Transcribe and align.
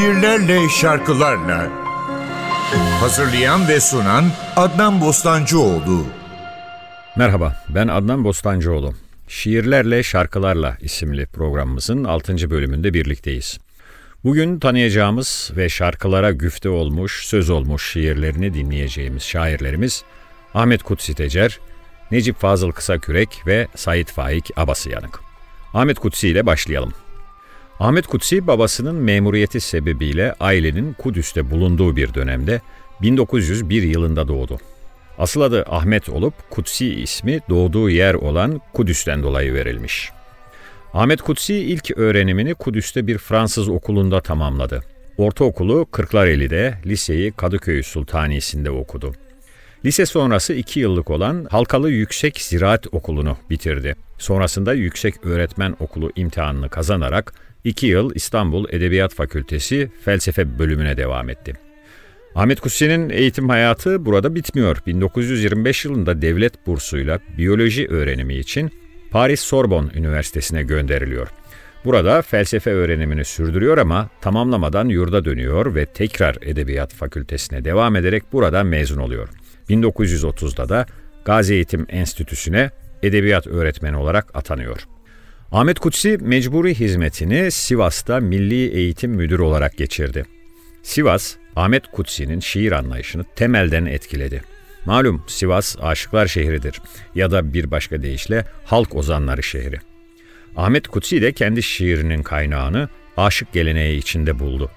şiirlerle, 0.00 0.68
şarkılarla. 0.68 1.68
Hazırlayan 3.00 3.68
ve 3.68 3.80
sunan 3.80 4.24
Adnan 4.56 5.00
Bostancıoğlu. 5.00 6.06
Merhaba, 7.16 7.64
ben 7.68 7.88
Adnan 7.88 8.24
Bostancıoğlu. 8.24 8.94
Şiirlerle 9.28 10.02
Şarkılarla 10.02 10.76
isimli 10.80 11.26
programımızın 11.26 12.04
6. 12.04 12.50
bölümünde 12.50 12.94
birlikteyiz. 12.94 13.58
Bugün 14.24 14.58
tanıyacağımız 14.58 15.50
ve 15.56 15.68
şarkılara 15.68 16.30
güfte 16.30 16.68
olmuş, 16.68 17.26
söz 17.26 17.50
olmuş 17.50 17.92
şiirlerini 17.92 18.54
dinleyeceğimiz 18.54 19.22
şairlerimiz 19.22 20.04
Ahmet 20.54 20.82
Kutsi 20.82 21.14
Tecer, 21.14 21.60
Necip 22.10 22.36
Fazıl 22.36 22.72
Kısakürek 22.72 23.42
ve 23.46 23.68
Sait 23.74 24.12
Faik 24.12 24.50
Abasıyanık. 24.56 25.20
Ahmet 25.74 25.98
Kutsi 25.98 26.28
ile 26.28 26.46
başlayalım. 26.46 26.92
Ahmet 27.80 28.06
Kutsi 28.06 28.46
babasının 28.46 28.94
memuriyeti 28.94 29.60
sebebiyle 29.60 30.34
ailenin 30.40 30.92
Kudüs'te 30.92 31.50
bulunduğu 31.50 31.96
bir 31.96 32.14
dönemde 32.14 32.60
1901 33.02 33.82
yılında 33.82 34.28
doğdu. 34.28 34.58
Asıl 35.18 35.40
adı 35.40 35.64
Ahmet 35.68 36.08
olup 36.08 36.34
Kutsi 36.50 36.94
ismi 36.94 37.40
doğduğu 37.48 37.90
yer 37.90 38.14
olan 38.14 38.60
Kudüs'ten 38.72 39.22
dolayı 39.22 39.54
verilmiş. 39.54 40.10
Ahmet 40.94 41.22
Kutsi 41.22 41.54
ilk 41.54 41.98
öğrenimini 41.98 42.54
Kudüs'te 42.54 43.06
bir 43.06 43.18
Fransız 43.18 43.68
okulunda 43.68 44.20
tamamladı. 44.20 44.84
Ortaokulu 45.18 45.86
Kırklareli'de, 45.90 46.74
liseyi 46.86 47.32
Kadıköy 47.32 47.82
Sultanisi'nde 47.82 48.70
okudu. 48.70 49.12
Lise 49.84 50.06
sonrası 50.06 50.54
iki 50.54 50.80
yıllık 50.80 51.10
olan 51.10 51.46
Halkalı 51.50 51.90
Yüksek 51.90 52.40
Ziraat 52.40 52.86
Okulu'nu 52.92 53.36
bitirdi. 53.50 53.94
Sonrasında 54.18 54.74
Yüksek 54.74 55.24
Öğretmen 55.24 55.76
Okulu 55.80 56.12
imtihanını 56.16 56.68
kazanarak 56.68 57.34
iki 57.64 57.86
yıl 57.86 58.14
İstanbul 58.14 58.66
Edebiyat 58.70 59.14
Fakültesi 59.14 59.90
Felsefe 60.04 60.58
bölümüne 60.58 60.96
devam 60.96 61.28
etti. 61.28 61.52
Ahmet 62.34 62.60
Kutsi'nin 62.60 63.10
eğitim 63.10 63.48
hayatı 63.48 64.06
burada 64.06 64.34
bitmiyor. 64.34 64.76
1925 64.86 65.84
yılında 65.84 66.22
devlet 66.22 66.66
bursuyla 66.66 67.18
biyoloji 67.38 67.88
öğrenimi 67.88 68.34
için 68.34 68.70
Paris 69.10 69.40
Sorbonne 69.40 69.90
Üniversitesi'ne 69.94 70.62
gönderiliyor. 70.62 71.28
Burada 71.84 72.22
felsefe 72.22 72.70
öğrenimini 72.70 73.24
sürdürüyor 73.24 73.78
ama 73.78 74.08
tamamlamadan 74.20 74.88
yurda 74.88 75.24
dönüyor 75.24 75.74
ve 75.74 75.86
tekrar 75.86 76.36
Edebiyat 76.42 76.94
Fakültesine 76.94 77.64
devam 77.64 77.96
ederek 77.96 78.22
buradan 78.32 78.66
mezun 78.66 78.98
oluyor. 78.98 79.28
1930'da 79.68 80.68
da 80.68 80.86
Gazi 81.24 81.54
Eğitim 81.54 81.86
Enstitüsü'ne 81.88 82.70
edebiyat 83.02 83.46
öğretmeni 83.46 83.96
olarak 83.96 84.36
atanıyor. 84.36 84.86
Ahmet 85.52 85.78
Kutsi 85.78 86.18
mecburi 86.20 86.74
hizmetini 86.74 87.50
Sivas'ta 87.50 88.20
Milli 88.20 88.76
Eğitim 88.76 89.10
Müdürü 89.10 89.42
olarak 89.42 89.76
geçirdi. 89.76 90.24
Sivas, 90.82 91.36
Ahmet 91.56 91.86
Kutsi'nin 91.86 92.40
şiir 92.40 92.72
anlayışını 92.72 93.24
temelden 93.36 93.86
etkiledi. 93.86 94.42
Malum 94.84 95.24
Sivas 95.26 95.76
aşıklar 95.80 96.26
şehridir 96.26 96.82
ya 97.14 97.30
da 97.30 97.54
bir 97.54 97.70
başka 97.70 98.02
deyişle 98.02 98.44
halk 98.64 98.94
ozanları 98.94 99.42
şehri. 99.42 99.76
Ahmet 100.56 100.88
Kutsi 100.88 101.22
de 101.22 101.32
kendi 101.32 101.62
şiirinin 101.62 102.22
kaynağını 102.22 102.88
aşık 103.16 103.52
geleneği 103.52 103.98
içinde 103.98 104.38
buldu. 104.38 104.70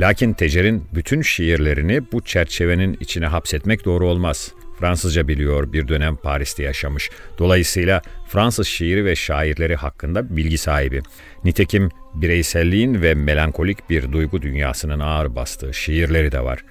Lakin 0.00 0.32
Tecer'in 0.32 0.84
bütün 0.94 1.22
şiirlerini 1.22 2.02
bu 2.12 2.20
çerçevenin 2.20 2.96
içine 3.00 3.26
hapsetmek 3.26 3.84
doğru 3.84 4.06
olmaz. 4.06 4.52
Fransızca 4.78 5.28
biliyor, 5.28 5.72
bir 5.72 5.88
dönem 5.88 6.16
Paris'te 6.16 6.62
yaşamış. 6.62 7.10
Dolayısıyla 7.38 8.02
Fransız 8.28 8.66
şiiri 8.66 9.04
ve 9.04 9.16
şairleri 9.16 9.76
hakkında 9.76 10.36
bilgi 10.36 10.58
sahibi. 10.58 11.02
Nitekim 11.44 11.88
bireyselliğin 12.14 13.02
ve 13.02 13.14
melankolik 13.14 13.90
bir 13.90 14.12
duygu 14.12 14.42
dünyasının 14.42 15.00
ağır 15.00 15.36
bastığı 15.36 15.74
şiirleri 15.74 16.32
de 16.32 16.44
var. 16.44 16.64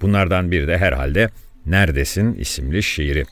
Bunlardan 0.00 0.50
biri 0.50 0.66
de 0.66 0.78
herhalde 0.78 1.28
Neredesin 1.66 2.34
isimli 2.34 2.82
şiiri. 2.82 3.24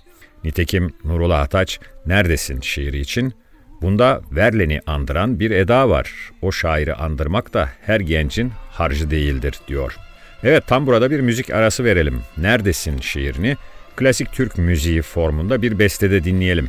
Nitekim 0.45 0.93
Nurullah 1.05 1.41
Ataç 1.41 1.81
Neredesin 2.07 2.61
şiiri 2.61 2.99
için 2.99 3.35
Bunda 3.83 4.21
Verlen'i 4.33 4.81
andıran 4.87 5.41
bir 5.41 5.51
eda 5.51 5.89
var. 5.89 6.13
O 6.43 6.53
şairi 6.53 6.95
andırmak 6.95 7.55
da 7.55 7.69
her 7.87 8.01
gencin 8.01 8.53
harcı 8.71 9.11
değildir 9.11 9.55
diyor. 9.69 9.97
Evet 10.43 10.67
tam 10.67 10.87
burada 10.87 11.11
bir 11.11 11.21
müzik 11.21 11.51
arası 11.51 11.85
verelim. 11.85 12.21
Neredesin 12.37 13.01
şiirini 13.01 13.57
klasik 13.97 14.33
Türk 14.33 14.59
müziği 14.59 15.03
formunda 15.03 15.63
bir 15.63 15.79
bestede 15.79 16.25
dinleyelim. 16.25 16.69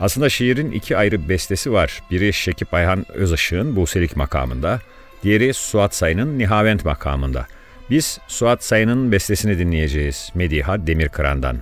Aslında 0.00 0.28
şiirin 0.28 0.70
iki 0.70 0.96
ayrı 0.96 1.28
bestesi 1.28 1.72
var. 1.72 2.02
Biri 2.10 2.32
Şekip 2.32 2.74
Ayhan 2.74 3.06
Özışık'ın 3.12 3.76
Buselik 3.76 4.16
makamında, 4.16 4.80
diğeri 5.22 5.54
Suat 5.54 5.94
Sayın'ın 5.94 6.38
Nihavent 6.38 6.84
makamında. 6.84 7.46
Biz 7.90 8.20
Suat 8.28 8.64
Sayın'ın 8.64 9.12
bestesini 9.12 9.58
dinleyeceğiz 9.58 10.30
Mediha 10.34 10.86
Demirkıran'dan. 10.86 11.58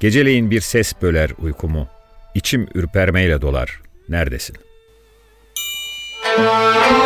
Geceleyin 0.00 0.50
bir 0.50 0.60
ses 0.60 0.92
böler 1.02 1.30
uykumu, 1.38 1.88
içim 2.34 2.68
ürpermeyle 2.74 3.42
dolar, 3.42 3.80
neredesin? 4.08 4.56
Geceleyin 6.36 7.03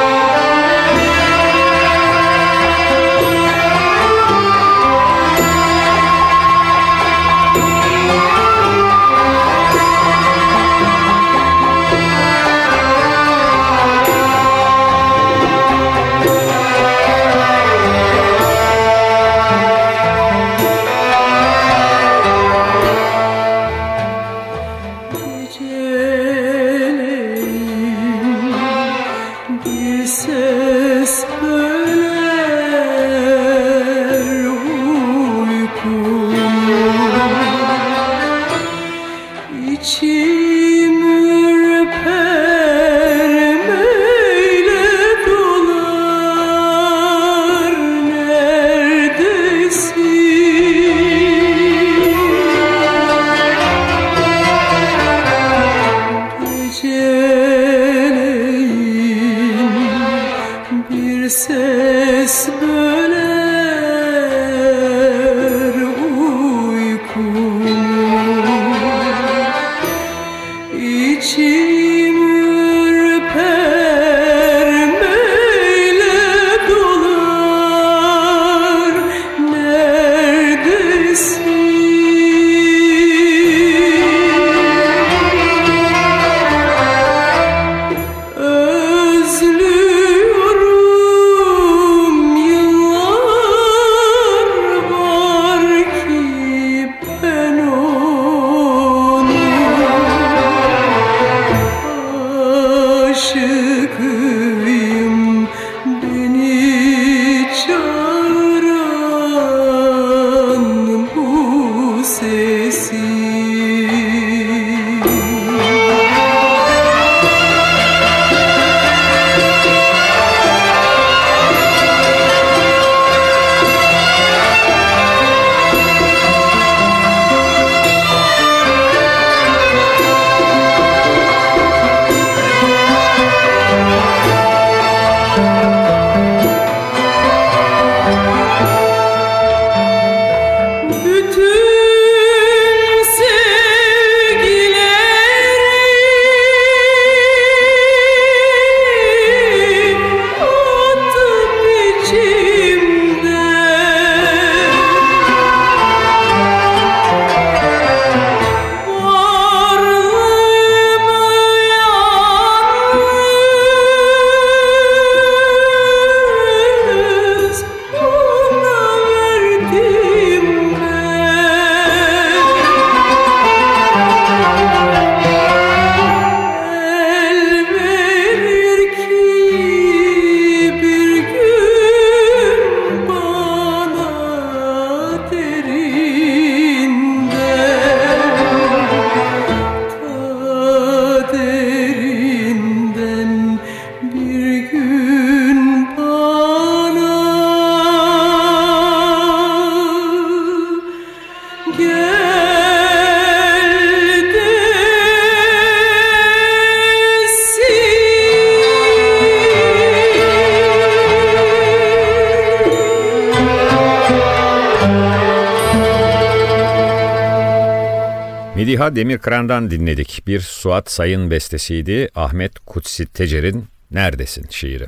Mediha 218.68 218.96
Demirkıran'dan 218.96 219.70
dinledik. 219.70 220.22
Bir 220.26 220.40
Suat 220.40 220.90
Sayın 220.90 221.30
bestesiydi 221.30 222.08
Ahmet 222.14 222.58
Kutsi 222.58 223.06
Tecer'in 223.06 223.64
Neredesin 223.90 224.46
şiiri. 224.50 224.86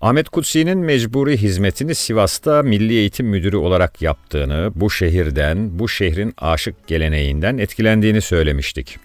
Ahmet 0.00 0.28
Kutsi'nin 0.28 0.78
mecburi 0.78 1.36
hizmetini 1.36 1.94
Sivas'ta 1.94 2.62
Milli 2.62 2.92
Eğitim 2.92 3.26
Müdürü 3.26 3.56
olarak 3.56 4.02
yaptığını, 4.02 4.72
bu 4.74 4.90
şehirden, 4.90 5.78
bu 5.78 5.88
şehrin 5.88 6.34
aşık 6.38 6.86
geleneğinden 6.86 7.58
etkilendiğini 7.58 8.20
söylemiştik. 8.20 8.98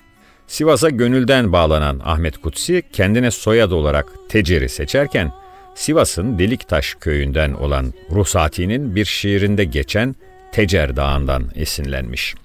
Sivas'a 0.48 0.90
gönülden 0.90 1.52
bağlanan 1.52 2.02
Ahmet 2.04 2.38
Kutsi 2.38 2.84
kendine 2.94 3.32
soyad 3.32 3.72
olarak 3.72 4.06
Tecer'i 4.30 4.70
seçerken 4.70 5.32
Sivas'ın 5.76 6.40
Deliktaş 6.40 6.96
köyünden 7.00 7.54
olan 7.54 7.94
Ruhsati'nin 8.12 8.96
bir 8.96 9.06
şiirinde 9.06 9.64
geçen 9.64 10.16
Tecer 10.52 10.96
Dağı'ndan 10.96 11.52
esinlenmiş. 11.56 12.36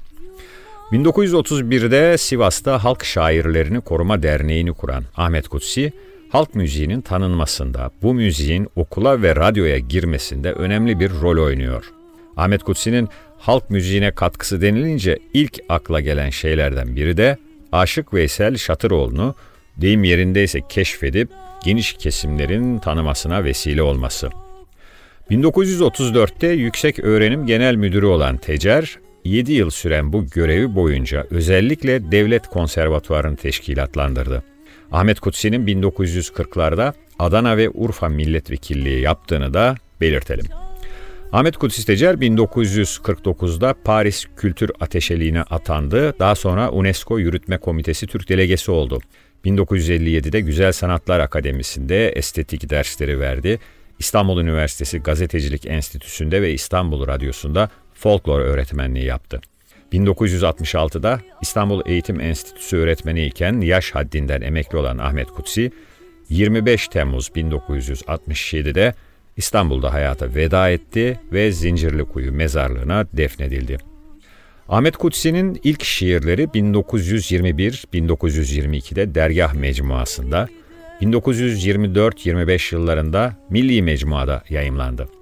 1931'de 0.92 2.18
Sivas'ta 2.18 2.84
Halk 2.84 3.04
Şairlerini 3.04 3.80
Koruma 3.80 4.22
Derneği'ni 4.22 4.72
kuran 4.72 5.04
Ahmet 5.16 5.48
Kutsi, 5.48 5.92
halk 6.28 6.54
müziğinin 6.54 7.00
tanınmasında, 7.00 7.90
bu 8.02 8.14
müziğin 8.14 8.68
okula 8.76 9.22
ve 9.22 9.36
radyoya 9.36 9.78
girmesinde 9.78 10.52
önemli 10.52 11.00
bir 11.00 11.10
rol 11.10 11.44
oynuyor. 11.44 11.84
Ahmet 12.36 12.62
Kutsi'nin 12.62 13.08
halk 13.38 13.70
müziğine 13.70 14.10
katkısı 14.10 14.62
denilince 14.62 15.18
ilk 15.34 15.58
akla 15.68 16.00
gelen 16.00 16.30
şeylerden 16.30 16.96
biri 16.96 17.16
de 17.16 17.36
Aşık 17.72 18.14
Veysel 18.14 18.56
Şatıroğlu'nu 18.56 19.34
deyim 19.76 20.04
yerindeyse 20.04 20.60
keşfedip 20.68 21.28
geniş 21.64 21.92
kesimlerin 21.92 22.78
tanımasına 22.78 23.44
vesile 23.44 23.82
olması. 23.82 24.30
1934'te 25.30 26.46
Yüksek 26.46 26.98
Öğrenim 26.98 27.46
Genel 27.46 27.74
Müdürü 27.74 28.06
olan 28.06 28.36
Tecer, 28.36 28.98
7 29.24 29.52
yıl 29.52 29.70
süren 29.70 30.12
bu 30.12 30.26
görevi 30.26 30.74
boyunca 30.74 31.26
özellikle 31.30 32.12
devlet 32.12 32.46
konservatuvarını 32.46 33.36
teşkilatlandırdı. 33.36 34.42
Ahmet 34.92 35.20
Kutsi'nin 35.20 35.66
1940'larda 35.66 36.92
Adana 37.18 37.56
ve 37.56 37.70
Urfa 37.70 38.08
milletvekilliği 38.08 39.00
yaptığını 39.00 39.54
da 39.54 39.74
belirtelim. 40.00 40.46
Ahmet 41.32 41.56
Kutsi 41.56 41.86
Tecer 41.86 42.14
1949'da 42.14 43.74
Paris 43.84 44.26
Kültür 44.36 44.70
Ateşeliğine 44.80 45.42
atandı. 45.42 46.18
Daha 46.18 46.34
sonra 46.34 46.70
UNESCO 46.70 47.18
Yürütme 47.18 47.58
Komitesi 47.58 48.06
Türk 48.06 48.28
Delegesi 48.28 48.70
oldu. 48.70 49.00
1957'de 49.44 50.40
Güzel 50.40 50.72
Sanatlar 50.72 51.20
Akademisi'nde 51.20 52.08
estetik 52.08 52.70
dersleri 52.70 53.20
verdi. 53.20 53.58
İstanbul 53.98 54.40
Üniversitesi 54.40 54.98
Gazetecilik 54.98 55.66
Enstitüsü'nde 55.66 56.42
ve 56.42 56.52
İstanbul 56.52 57.06
Radyosu'nda 57.06 57.70
folklor 58.00 58.40
öğretmenliği 58.40 59.04
yaptı. 59.04 59.40
1966'da 59.92 61.20
İstanbul 61.42 61.82
Eğitim 61.86 62.20
Enstitüsü 62.20 62.76
öğretmeni 62.76 63.26
iken 63.26 63.60
yaş 63.60 63.90
haddinden 63.90 64.40
emekli 64.40 64.78
olan 64.78 64.98
Ahmet 64.98 65.28
Kutsi, 65.28 65.72
25 66.28 66.88
Temmuz 66.88 67.28
1967'de 67.28 68.94
İstanbul'da 69.36 69.92
hayata 69.92 70.34
veda 70.34 70.70
etti 70.70 71.20
ve 71.32 71.52
Zincirlikuyu 71.52 72.32
mezarlığına 72.32 73.06
defnedildi. 73.12 73.78
Ahmet 74.68 74.96
Kutsi'nin 74.96 75.60
ilk 75.64 75.84
şiirleri 75.84 76.42
1921-1922'de 76.42 79.14
Dergah 79.14 79.54
Mecmuası'nda, 79.54 80.48
1924-25 81.02 82.74
yıllarında 82.74 83.36
Milli 83.50 83.82
Mecmua'da 83.82 84.44
yayımlandı. 84.48 85.19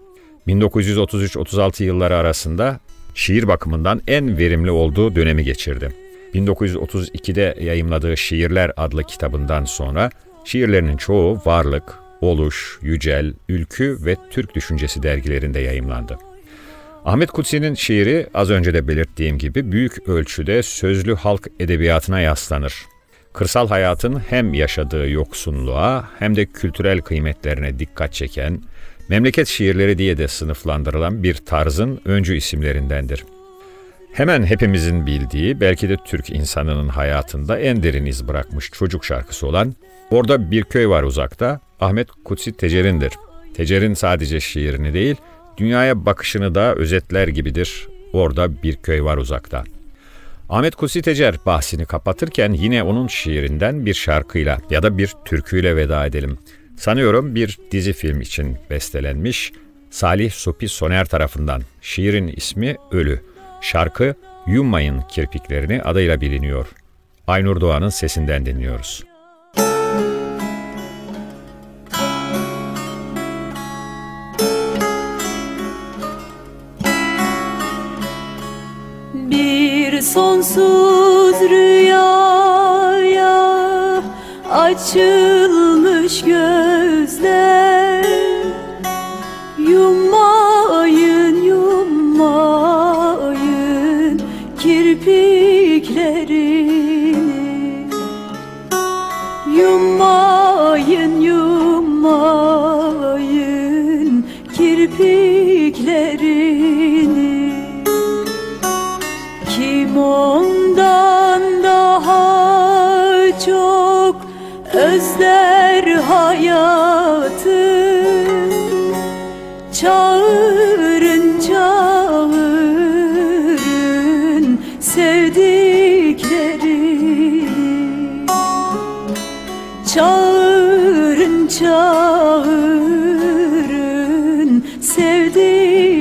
1933-36 0.49 1.83
yılları 1.83 2.17
arasında 2.17 2.81
şiir 3.15 3.49
bakımından 3.49 4.03
en 4.07 4.39
verimli 4.39 4.71
olduğu 4.71 5.15
dönemi 5.15 5.45
geçirdi. 5.45 5.89
1932'de 6.35 7.55
yayımladığı 7.61 8.17
Şiirler 8.17 8.73
adlı 8.77 9.05
kitabından 9.05 9.65
sonra 9.65 10.11
şiirlerinin 10.45 10.97
çoğu 10.97 11.43
Varlık, 11.47 11.99
Oluş, 12.21 12.79
Yücel, 12.83 13.35
Ülkü 13.49 13.99
ve 14.05 14.17
Türk 14.31 14.55
Düşüncesi 14.55 15.03
dergilerinde 15.03 15.61
yayımlandı. 15.61 16.19
Ahmet 17.05 17.31
Kutsi'nin 17.31 17.75
şiiri 17.75 18.27
az 18.35 18.51
önce 18.51 18.75
de 18.75 18.89
belirttiğim 18.89 19.39
gibi 19.39 19.73
büyük 19.73 20.09
ölçüde 20.09 20.63
sözlü 20.63 21.15
halk 21.15 21.49
edebiyatına 21.61 22.21
yaslanır. 22.21 22.75
Kırsal 23.33 23.69
hayatın 23.69 24.23
hem 24.31 24.55
yaşadığı 24.55 25.11
yoksunluğa 25.11 26.09
hem 26.19 26.37
de 26.37 26.47
kültürel 26.47 27.01
kıymetlerine 27.01 27.79
dikkat 27.79 28.13
çeken, 28.13 28.63
memleket 29.09 29.49
şiirleri 29.49 29.99
diye 29.99 30.19
de 30.19 30.29
sınıflandırılan 30.29 31.23
bir 31.23 31.35
tarzın 31.35 32.01
öncü 32.05 32.37
isimlerindendir. 32.37 33.25
Hemen 34.13 34.43
hepimizin 34.43 35.07
bildiği, 35.07 35.61
belki 35.61 35.89
de 35.89 35.97
Türk 36.07 36.31
insanının 36.31 36.89
hayatında 36.89 37.59
en 37.59 37.83
derin 37.83 38.07
iz 38.07 38.29
bırakmış 38.29 38.71
çocuk 38.71 39.05
şarkısı 39.05 39.47
olan 39.47 39.75
Orada 40.11 40.51
Bir 40.51 40.65
Köy 40.65 40.89
Var 40.89 41.03
Uzakta, 41.03 41.61
Ahmet 41.81 42.09
Kutsi 42.25 42.53
Tecer'indir. 42.53 43.13
Tecer'in 43.55 43.95
sadece 43.95 44.41
şiirini 44.41 44.95
değil, 44.95 45.17
dünyaya 45.57 46.07
bakışını 46.07 46.55
da 46.55 46.75
özetler 46.75 47.29
gibidir. 47.29 47.89
Orada 48.13 48.63
Bir 48.63 48.77
Köy 48.77 49.03
Var 49.03 49.17
Uzakta. 49.17 49.65
Ahmet 50.49 50.75
Kutsi 50.75 51.03
Tecer 51.03 51.35
bahsini 51.47 51.87
kapatırken 51.87 52.53
yine 52.53 52.83
onun 52.83 53.07
şiirinden 53.07 53.87
bir 53.87 53.95
şarkıyla 53.95 54.59
ya 54.71 54.83
da 54.83 54.99
bir 54.99 55.13
türküyle 55.25 55.77
veda 55.77 56.07
edelim. 56.07 56.39
Sanıyorum 56.79 57.35
bir 57.35 57.59
dizi 57.71 57.93
film 57.93 58.21
için 58.21 58.57
bestelenmiş 58.71 59.53
Salih 59.91 60.33
Supi 60.33 60.69
Soner 60.69 61.05
tarafından. 61.05 61.63
Şiirin 61.81 62.29
ismi 62.29 62.77
Ölü. 62.91 63.21
Şarkı 63.61 64.15
Yummayın 64.47 65.01
Kirpiklerini 65.01 65.83
adıyla 65.83 66.21
biliniyor. 66.21 66.67
Aynur 67.27 67.61
Doğan'ın 67.61 67.89
sesinden 67.89 68.47
dinliyoruz. 68.47 69.05
Bir 79.15 80.01
sonsuz 80.01 81.51
rüyaya 81.51 82.89
açılmış 84.51 85.18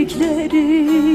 sevdiklerini 0.09 1.06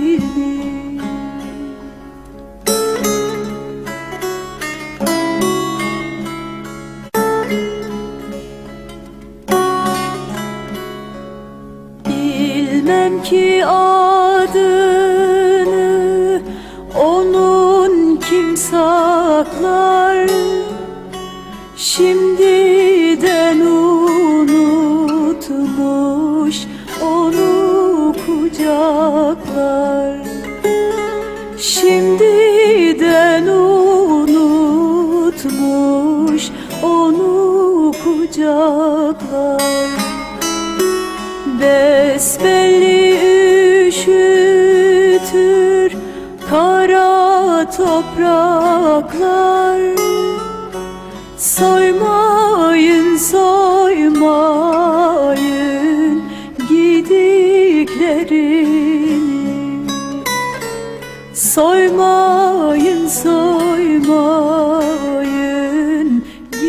Soymayın 61.93 63.07
soymayın 63.07 63.43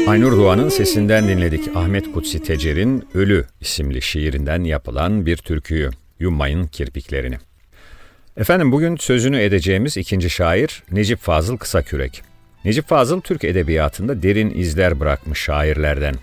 Aynur 0.08 0.38
Doğan'ın 0.38 0.70
sesinden 0.70 1.28
dinledik 1.28 1.76
Ahmet 1.76 2.12
Kutsi 2.12 2.44
Tecer'in 2.44 3.08
Ölü 3.14 3.46
isimli 3.62 4.02
şiirinden 4.02 4.64
yapılan 4.64 5.26
bir 5.26 5.38
türküyü, 5.38 5.90
Yummayın 6.20 6.68
Kirpiklerini. 6.68 7.38
Efendim 8.38 8.72
bugün 8.72 8.96
sözünü 8.96 9.40
edeceğimiz 9.40 9.98
ikinci 9.98 10.30
şair 10.30 10.84
Necip 10.92 11.20
Fazıl 11.20 11.58
Kısakürek. 11.58 12.22
Necip 12.66 12.88
Fazıl 12.88 13.22
Türk 13.22 13.44
edebiyatında 13.44 14.24
derin 14.24 14.50
izler 14.50 15.00
bırakmış 15.00 15.40
şairlerden. 15.40 16.16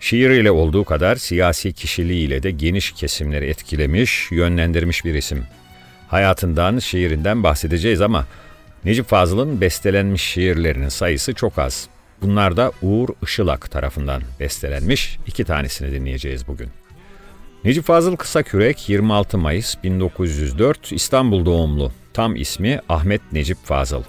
Şiiriyle 0.00 0.50
olduğu 0.50 0.84
kadar 0.84 1.16
siyasi 1.16 1.72
kişiliğiyle 1.72 2.42
de 2.42 2.50
geniş 2.50 2.92
kesimleri 2.92 3.46
etkilemiş, 3.46 4.28
yönlendirmiş 4.30 5.04
bir 5.04 5.14
isim. 5.14 5.44
Hayatından, 6.12 6.78
şiirinden 6.78 7.42
bahsedeceğiz 7.42 8.00
ama 8.00 8.26
Necip 8.84 9.08
Fazıl'ın 9.08 9.60
bestelenmiş 9.60 10.22
şiirlerinin 10.22 10.88
sayısı 10.88 11.34
çok 11.34 11.58
az. 11.58 11.88
Bunlar 12.22 12.56
da 12.56 12.72
Uğur 12.82 13.08
Işılak 13.22 13.70
tarafından 13.70 14.22
bestelenmiş. 14.40 15.18
İki 15.26 15.44
tanesini 15.44 15.92
dinleyeceğiz 15.92 16.48
bugün. 16.48 16.68
Necip 17.64 17.84
Fazıl 17.84 18.16
Kısakürek 18.16 18.88
26 18.88 19.38
Mayıs 19.38 19.74
1904 19.84 20.92
İstanbul 20.92 21.44
doğumlu. 21.44 21.92
Tam 22.12 22.36
ismi 22.36 22.80
Ahmet 22.88 23.32
Necip 23.32 23.58
Fazıl. 23.64 24.02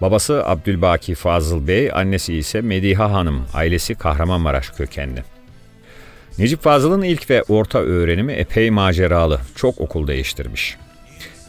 Babası 0.00 0.46
Abdülbaki 0.46 1.14
Fazıl 1.14 1.66
Bey, 1.66 1.90
annesi 1.92 2.34
ise 2.34 2.60
Mediha 2.60 3.12
Hanım, 3.12 3.46
ailesi 3.54 3.94
Kahramanmaraş 3.94 4.70
kökenli. 4.70 5.24
Necip 6.38 6.62
Fazıl'ın 6.62 7.02
ilk 7.02 7.30
ve 7.30 7.42
orta 7.42 7.78
öğrenimi 7.78 8.32
epey 8.32 8.70
maceralı, 8.70 9.40
çok 9.56 9.80
okul 9.80 10.06
değiştirmiş. 10.06 10.76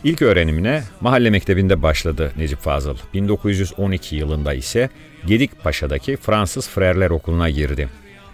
İlk 0.05 0.21
öğrenimine 0.21 0.83
mahalle 1.01 1.29
mektebinde 1.29 1.81
başladı 1.81 2.31
Necip 2.37 2.59
Fazıl. 2.59 2.97
1912 3.13 4.15
yılında 4.15 4.53
ise 4.53 4.89
Gedikpaşa'daki 5.25 6.17
Fransız 6.17 6.69
Frerler 6.69 7.09
Okulu'na 7.09 7.49
girdi. 7.49 7.89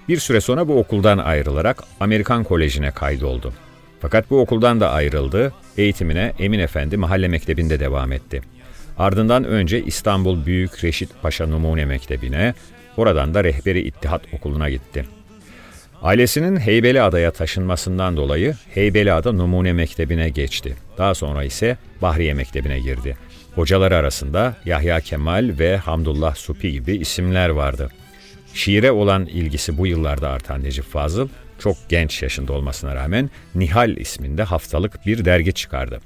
Bir 0.09 0.17
süre 0.17 0.41
sonra 0.41 0.67
bu 0.67 0.79
okuldan 0.79 1.17
ayrılarak 1.17 1.83
Amerikan 1.99 2.43
Koleji'ne 2.43 2.91
kaydoldu. 2.91 3.53
Fakat 3.99 4.29
bu 4.29 4.41
okuldan 4.41 4.79
da 4.79 4.91
ayrıldı, 4.91 5.53
eğitimine 5.77 6.33
Emin 6.39 6.59
Efendi 6.59 6.97
Mahalle 6.97 7.27
Mektebi'nde 7.27 7.79
devam 7.79 8.11
etti. 8.11 8.41
Ardından 8.97 9.43
önce 9.43 9.83
İstanbul 9.83 10.45
Büyük 10.45 10.83
Reşit 10.83 11.09
Paşa 11.21 11.47
Numune 11.47 11.85
Mektebi'ne, 11.85 12.53
oradan 12.97 13.33
da 13.33 13.43
Rehberi 13.43 13.81
İttihat 13.81 14.21
Okulu'na 14.33 14.69
gitti. 14.69 15.05
Ailesinin 16.01 16.57
Heybeliada'ya 16.57 17.31
taşınmasından 17.31 18.17
dolayı 18.17 18.55
Heybeliada 18.73 19.31
Numune 19.31 19.73
Mektebi'ne 19.73 20.29
geçti. 20.29 20.75
Daha 20.97 21.15
sonra 21.15 21.43
ise 21.43 21.77
Bahriye 22.01 22.33
Mektebi'ne 22.33 22.79
girdi. 22.79 23.17
Hocaları 23.55 23.95
arasında 23.95 24.55
Yahya 24.65 24.99
Kemal 24.99 25.51
ve 25.59 25.77
Hamdullah 25.77 26.35
Supi 26.35 26.71
gibi 26.71 26.95
isimler 26.95 27.49
vardı. 27.49 27.89
Şiire 28.53 28.91
olan 28.91 29.25
ilgisi 29.25 29.77
bu 29.77 29.87
yıllarda 29.87 30.29
artan 30.29 30.63
Necip 30.63 30.85
Fazıl, 30.85 31.29
çok 31.59 31.77
genç 31.89 32.23
yaşında 32.23 32.53
olmasına 32.53 32.95
rağmen 32.95 33.29
Nihal 33.55 33.97
isminde 33.97 34.43
haftalık 34.43 35.05
bir 35.05 35.25
dergi 35.25 35.53
çıkardı. 35.53 36.01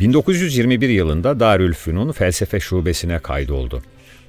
1921 0.00 0.88
yılında 0.88 1.40
Darülfünun 1.40 2.12
Felsefe 2.12 2.60
Şubesi'ne 2.60 3.18
kaydoldu. 3.18 3.82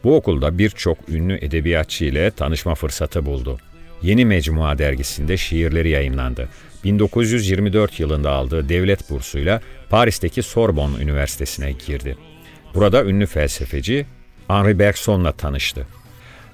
Bu 0.04 0.16
okulda 0.16 0.58
birçok 0.58 1.10
ünlü 1.10 1.46
edebiyatçı 1.46 2.06
ile 2.06 2.32
tanışma 2.32 2.76
fırsatı 2.76 3.26
buldu. 3.26 3.60
Yeni 4.04 4.26
Mecmua 4.26 4.78
dergisinde 4.78 5.38
şiirleri 5.38 5.90
yayınlandı. 5.90 6.50
1924 6.84 8.00
yılında 8.00 8.32
aldığı 8.32 8.70
devlet 8.70 9.10
bursuyla 9.10 9.62
Paris'teki 9.90 10.44
Sorbonne 10.44 11.04
Üniversitesi'ne 11.04 11.72
girdi. 11.72 12.18
Burada 12.74 13.06
ünlü 13.06 13.26
felsefeci 13.26 14.06
Henri 14.48 14.80
Bergson'la 14.80 15.32
tanıştı. 15.32 15.88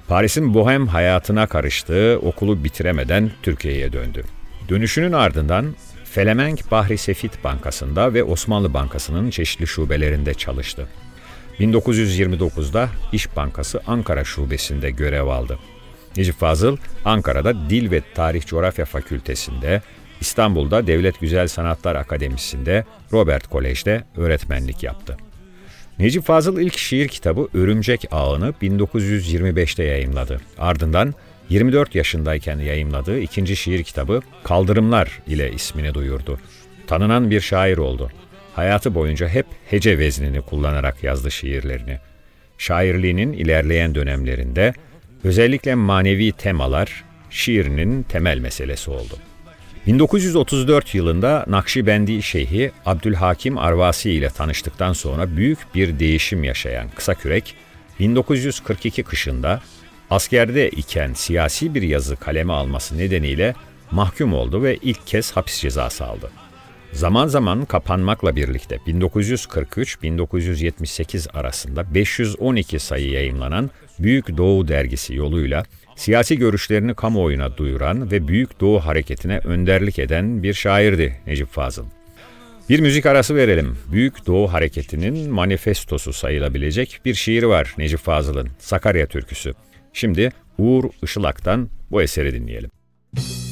Paris'in 0.07 0.53
bohem 0.53 0.87
hayatına 0.87 1.47
karıştığı 1.47 2.19
okulu 2.21 2.63
bitiremeden 2.63 3.31
Türkiye'ye 3.43 3.93
döndü. 3.93 4.23
Dönüşünün 4.69 5.11
ardından 5.11 5.75
Felemenk 6.05 6.71
Bahri 6.71 6.97
Sefit 6.97 7.43
Bankası'nda 7.43 8.13
ve 8.13 8.23
Osmanlı 8.23 8.73
Bankası'nın 8.73 9.29
çeşitli 9.29 9.67
şubelerinde 9.67 10.33
çalıştı. 10.33 10.87
1929'da 11.59 12.89
İş 13.11 13.35
Bankası 13.35 13.81
Ankara 13.87 14.23
Şubesi'nde 14.23 14.91
görev 14.91 15.27
aldı. 15.27 15.59
Necip 16.17 16.35
Fazıl, 16.35 16.77
Ankara'da 17.05 17.69
Dil 17.69 17.91
ve 17.91 18.01
Tarih 18.15 18.45
Coğrafya 18.45 18.85
Fakültesi'nde, 18.85 19.81
İstanbul'da 20.21 20.87
Devlet 20.87 21.19
Güzel 21.19 21.47
Sanatlar 21.47 21.95
Akademisi'nde, 21.95 22.85
Robert 23.13 23.47
Kolej'de 23.47 24.03
öğretmenlik 24.17 24.83
yaptı. 24.83 25.17
Necip 25.99 26.23
Fazıl 26.23 26.59
ilk 26.59 26.77
şiir 26.77 27.07
kitabı 27.07 27.47
Örümcek 27.53 28.05
Ağı'nı 28.11 28.53
1925'te 28.61 29.83
yayımladı. 29.83 30.41
Ardından 30.57 31.13
24 31.49 31.95
yaşındayken 31.95 32.59
yayımladığı 32.59 33.19
ikinci 33.19 33.55
şiir 33.55 33.83
kitabı 33.83 34.21
Kaldırımlar 34.43 35.19
ile 35.27 35.51
ismini 35.51 35.93
duyurdu. 35.93 36.39
Tanınan 36.87 37.29
bir 37.29 37.41
şair 37.41 37.77
oldu. 37.77 38.11
Hayatı 38.55 38.95
boyunca 38.95 39.27
hep 39.27 39.45
hece 39.69 39.99
veznini 39.99 40.41
kullanarak 40.41 41.03
yazdı 41.03 41.31
şiirlerini. 41.31 41.97
Şairliğinin 42.57 43.33
ilerleyen 43.33 43.95
dönemlerinde 43.95 44.73
özellikle 45.23 45.75
manevi 45.75 46.31
temalar 46.31 47.03
şiirinin 47.29 48.03
temel 48.03 48.39
meselesi 48.39 48.91
oldu. 48.91 49.13
1934 49.87 50.95
yılında 50.95 51.45
Nakşibendi 51.47 52.21
Şeyhi 52.21 52.71
Abdülhakim 52.85 53.57
Arvasi 53.57 54.11
ile 54.11 54.29
tanıştıktan 54.29 54.93
sonra 54.93 55.37
büyük 55.37 55.75
bir 55.75 55.99
değişim 55.99 56.43
yaşayan 56.43 56.89
Kısakürek, 56.89 57.55
1942 57.99 59.03
kışında 59.03 59.61
askerde 60.09 60.69
iken 60.69 61.13
siyasi 61.13 61.75
bir 61.75 61.81
yazı 61.81 62.15
kaleme 62.15 62.53
alması 62.53 62.97
nedeniyle 62.97 63.55
mahkum 63.91 64.33
oldu 64.33 64.63
ve 64.63 64.77
ilk 64.81 65.07
kez 65.07 65.31
hapis 65.31 65.59
cezası 65.59 66.05
aldı. 66.05 66.31
Zaman 66.93 67.27
zaman 67.27 67.65
kapanmakla 67.65 68.35
birlikte 68.35 68.75
1943-1978 68.75 71.31
arasında 71.31 71.93
512 71.93 72.79
sayı 72.79 73.09
yayımlanan 73.09 73.69
Büyük 73.99 74.37
Doğu 74.37 74.67
dergisi 74.67 75.15
yoluyla 75.15 75.63
siyasi 75.95 76.37
görüşlerini 76.37 76.93
kamuoyuna 76.93 77.57
duyuran 77.57 78.11
ve 78.11 78.27
Büyük 78.27 78.59
Doğu 78.59 78.79
hareketine 78.79 79.37
önderlik 79.37 79.99
eden 79.99 80.43
bir 80.43 80.53
şairdi 80.53 81.21
Necip 81.27 81.49
Fazıl. 81.49 81.85
Bir 82.69 82.79
müzik 82.79 83.05
arası 83.05 83.35
verelim. 83.35 83.77
Büyük 83.91 84.27
Doğu 84.27 84.53
Hareketi'nin 84.53 85.31
manifestosu 85.31 86.13
sayılabilecek 86.13 87.01
bir 87.05 87.13
şiiri 87.13 87.47
var 87.47 87.73
Necip 87.77 87.99
Fazıl'ın, 87.99 88.49
Sakarya 88.59 89.07
Türküsü. 89.07 89.53
Şimdi 89.93 90.29
Uğur 90.57 90.83
Işılak'tan 91.03 91.69
bu 91.91 92.01
eseri 92.01 92.33
dinleyelim. 92.33 92.71
İnsan 93.17 93.49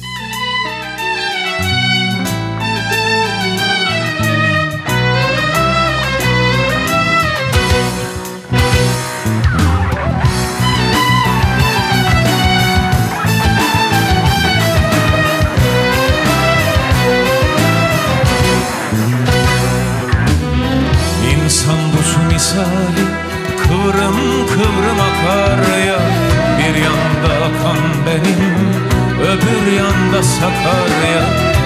öbür 29.28 29.72
yanda 29.72 30.22
Sakarya 30.22 31.22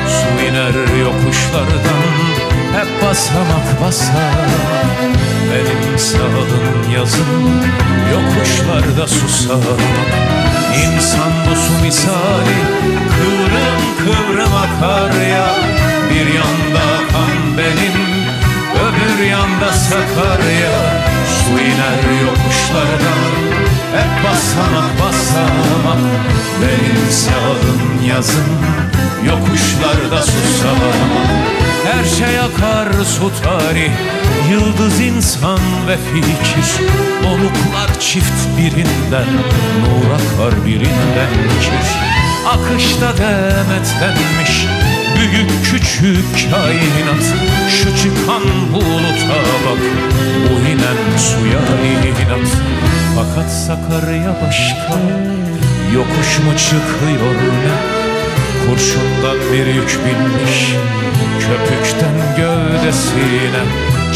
Su 0.09 0.45
iner 0.47 0.99
yokuşlardan 0.99 2.03
hep 2.73 3.03
basamak 3.03 3.83
basar. 3.83 4.49
Benim 5.51 5.99
sağlım 5.99 6.93
yazım 6.95 7.63
yokuşlarda 8.13 9.07
susar. 9.09 9.81
İnsan 10.85 11.33
busu 11.51 11.85
misali 11.85 12.59
kıvrım 13.15 13.83
kıvrım 13.99 14.55
akar 14.57 15.21
ya. 15.21 15.47
Bir 16.11 16.35
yanda 16.35 16.83
akan 16.99 17.59
benim 17.59 18.13
Öbür 18.75 19.25
yanda 19.25 19.73
Sakarya 19.73 20.73
Su 21.27 21.51
iner 21.51 22.23
yokuşlardan 22.27 23.82
Hep 23.93 24.25
basamak 24.25 24.91
basamak 25.01 26.01
Benim 26.63 27.11
sağım 27.11 28.07
yazım 28.09 28.45
Yokuşlarda 29.27 30.23
susamak 30.23 30.95
Her 31.85 32.05
şey 32.05 32.39
akar 32.39 32.89
su 33.05 33.31
tarih 33.43 33.91
Yıldız 34.51 35.01
insan 35.01 35.61
ve 35.89 35.97
fikir. 35.97 36.87
Oluklar 37.27 38.01
çift 38.01 38.59
birinden 38.59 39.27
Nur 39.81 40.11
akar 40.11 40.67
birinden 40.67 41.33
kir 41.61 41.89
Akışta 42.49 43.17
demetlenmiş 43.19 44.67
Büyük 45.19 45.65
küçük 45.65 46.51
kainat. 46.51 47.25
Şu 47.71 47.97
çıkan 47.97 48.73
buluta 48.73 49.39
bak 49.67 49.79
Bu 50.49 50.69
inen 50.69 51.19
suya 51.19 51.61
inat 52.23 52.49
Fakat 53.17 53.51
Sakarya 53.51 54.35
başka 54.43 54.99
Yokuş 55.95 56.39
mu 56.39 56.59
çıkıyor 56.59 57.35
ne? 57.65 57.77
Kurşundan 58.67 59.53
bir 59.53 59.67
yük 59.67 59.99
binmiş 60.05 60.75
Köpükten 61.41 62.37
gövdesine 62.37 63.63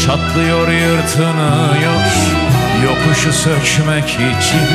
Çatlıyor 0.05 0.67
yırtınıyor 0.67 2.05
Yokuşu 2.83 3.33
sökmek 3.33 4.09
için 4.09 4.67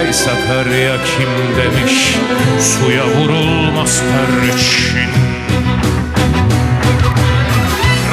Ey 0.00 0.12
Sakarya 0.12 0.96
kim 1.04 1.56
demiş? 1.56 2.16
Suya 2.60 3.06
vurulmaz 3.06 4.02
perçin 4.02 5.10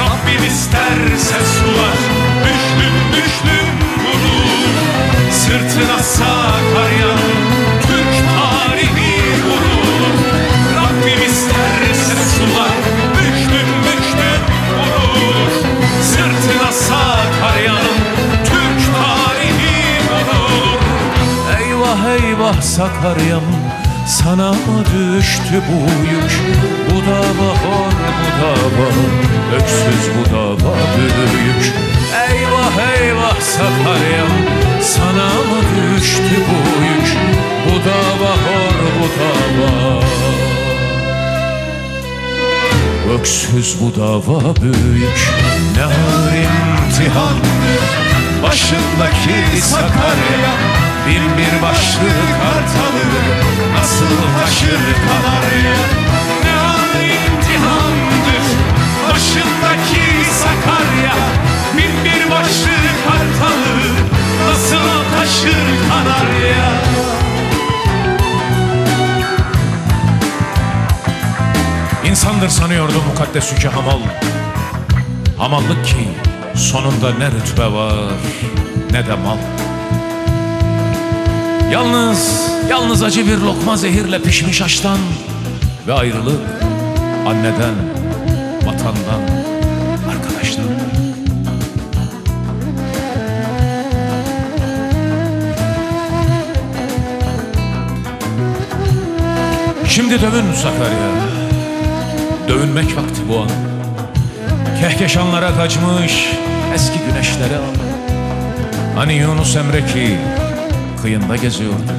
Rabbim 0.00 0.46
isterse 0.48 1.36
sular 1.54 1.73
Sırtına 5.74 5.98
Sakarya'nın 5.98 7.34
Türk 7.82 8.14
tarihi 8.36 9.42
vurur 9.44 10.14
Rabbim 10.76 11.26
isterse 11.26 12.14
sular 12.36 12.78
Büklüm 13.14 13.68
büklüm 13.82 14.42
vurur 14.78 15.50
Sırtına 16.02 16.72
Sakarya'nın 16.72 17.98
Türk 18.44 18.94
tarihi 18.94 20.00
vurur 20.08 20.78
Eyvah 21.60 22.20
eyvah 22.20 22.62
Sakarya'm 22.62 23.44
sana 24.06 24.52
mı 24.52 24.84
düştü 24.84 25.62
bu 25.68 26.06
yük? 26.10 26.40
Bu 26.90 27.10
dava 27.10 27.50
hor 27.50 27.92
bu 28.20 28.42
dava 28.42 28.88
Öksüz 29.56 30.10
bu 30.14 30.34
dava 30.36 30.74
büyük 30.96 31.72
Eyvah 32.30 33.00
eyvah 33.00 33.40
Sakarya'm 33.40 34.63
Sana 34.84 35.26
mı 35.28 35.60
düştü 35.76 36.36
bu 36.48 36.84
yük? 36.84 37.16
Bu 37.66 37.74
dava 37.88 38.30
hor 38.30 38.76
bu 39.00 39.06
dava. 39.20 40.00
Öksüz 43.18 43.76
bu 43.80 44.00
dava 44.00 44.56
büyük 44.56 45.30
Ne 45.76 45.84
ağır 45.84 46.32
imtihan. 46.32 47.36
Başındaki 48.42 49.62
Sakarya 49.62 50.52
Bin 51.06 51.38
bir 51.38 51.62
başlı 51.62 52.08
kartalı 52.40 53.04
Nasıl 53.76 54.06
taşır 54.40 54.80
Kanarya 55.06 55.76
İnsandır 72.44 72.62
sanıyordum 72.62 73.02
mukaddes 73.08 73.52
yüce 73.52 73.68
hamal. 73.68 73.98
Hamallık 75.38 75.86
ki 75.86 76.08
sonunda 76.54 77.14
ne 77.18 77.26
rütbe 77.26 77.72
var 77.72 77.94
ne 78.90 79.06
de 79.06 79.14
mal. 79.14 79.36
Yalnız, 81.72 82.50
yalnız 82.70 83.02
acı 83.02 83.26
bir 83.26 83.38
lokma 83.38 83.76
zehirle 83.76 84.22
pişmiş 84.22 84.62
aştan 84.62 84.98
Ve 85.86 85.92
ayrılık 85.92 86.40
anneden, 87.28 87.74
vatandan, 88.66 89.22
arkadaştan. 90.10 90.64
Şimdi 99.88 100.22
dövün 100.22 100.52
Sakarya 100.52 101.33
Dövünmek 102.48 102.96
vakti 102.96 103.22
bu 103.28 103.38
an. 103.38 103.48
Kehkeşanlara 104.80 105.54
kaçmış 105.54 106.28
eski 106.74 106.98
güneşlere 106.98 107.56
al 107.56 107.74
Hani 108.96 109.14
Yunus 109.14 109.56
Emre 109.56 109.86
ki 109.86 110.18
kıyında 111.02 111.36
geziyordu 111.36 111.92